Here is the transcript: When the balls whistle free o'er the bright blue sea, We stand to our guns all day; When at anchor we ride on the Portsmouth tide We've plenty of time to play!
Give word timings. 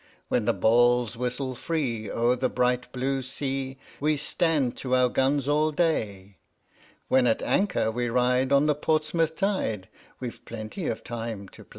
When 0.29 0.45
the 0.45 0.51
balls 0.53 1.15
whistle 1.15 1.53
free 1.53 2.09
o'er 2.09 2.35
the 2.35 2.49
bright 2.49 2.91
blue 2.91 3.21
sea, 3.21 3.77
We 3.99 4.17
stand 4.17 4.75
to 4.77 4.95
our 4.95 5.09
guns 5.09 5.47
all 5.47 5.71
day; 5.71 6.37
When 7.07 7.27
at 7.27 7.43
anchor 7.43 7.91
we 7.91 8.09
ride 8.09 8.51
on 8.51 8.65
the 8.65 8.73
Portsmouth 8.73 9.35
tide 9.35 9.89
We've 10.19 10.43
plenty 10.43 10.87
of 10.87 11.03
time 11.03 11.49
to 11.49 11.65
play! 11.65 11.69